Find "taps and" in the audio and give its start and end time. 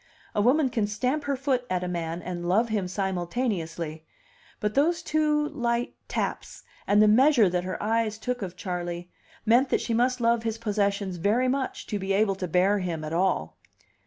6.07-7.03